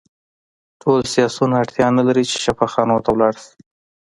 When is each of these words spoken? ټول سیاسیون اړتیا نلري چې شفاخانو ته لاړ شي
ټول 0.81 0.99
سیاسیون 1.13 1.51
اړتیا 1.61 1.87
نلري 1.97 2.23
چې 2.31 2.37
شفاخانو 2.45 2.97
ته 3.05 3.11
لاړ 3.19 3.33
شي 3.43 3.51